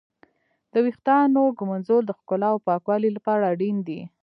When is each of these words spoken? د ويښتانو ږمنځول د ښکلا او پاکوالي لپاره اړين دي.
د 0.71 0.73
ويښتانو 0.85 1.41
ږمنځول 1.57 2.03
د 2.05 2.11
ښکلا 2.19 2.49
او 2.53 2.59
پاکوالي 2.67 3.09
لپاره 3.17 3.43
اړين 3.53 3.77
دي. 3.87 3.99